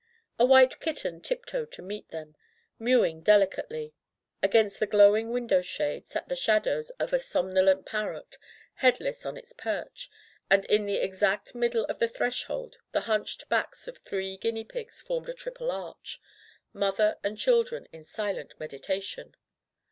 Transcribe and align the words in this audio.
A 0.39 0.45
white 0.47 0.79
kitten 0.79 1.21
tiptoed 1.21 1.71
to 1.73 1.83
meet 1.83 2.09
them, 2.09 2.35
mew 2.79 3.05
ing 3.05 3.21
delicately. 3.21 3.93
Against 4.41 4.79
the 4.79 4.87
glowing 4.87 5.29
window 5.31 5.61
shade 5.61 6.07
sat 6.07 6.27
the 6.27 6.35
shadow 6.35 6.81
of 6.97 7.13
a 7.13 7.17
sonmolent 7.19 7.85
parrot, 7.85 8.39
headless 8.77 9.27
on 9.27 9.37
its 9.37 9.53
perch, 9.53 10.09
and 10.49 10.65
in 10.65 10.87
the 10.87 10.97
exact 10.97 11.53
middle 11.53 11.85
of 11.85 11.99
the 11.99 12.07
threshold 12.07 12.79
the 12.93 13.01
hunched 13.01 13.47
backs 13.47 13.87
of 13.87 13.99
three 13.99 14.37
guinea 14.37 14.65
pigs 14.65 15.01
formed 15.01 15.29
a 15.29 15.35
triple 15.35 15.69
arch— 15.69 16.19
^mother 16.73 17.19
and 17.23 17.37
children 17.37 17.87
in 17.93 18.03
silent 18.03 18.55
meditation. 18.59 19.35